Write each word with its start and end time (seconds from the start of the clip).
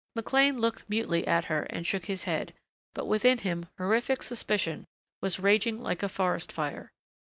McLean 0.15 0.57
looked 0.57 0.89
mutely 0.89 1.27
at 1.27 1.45
her 1.45 1.61
and 1.69 1.85
shook 1.85 2.05
his 2.05 2.23
head, 2.23 2.55
but 2.95 3.05
within 3.05 3.37
him 3.37 3.67
horrific 3.77 4.23
suspicion 4.23 4.83
was 5.21 5.39
raging 5.39 5.77
like 5.77 6.01
a 6.01 6.09
forest 6.09 6.51
fire. 6.51 6.91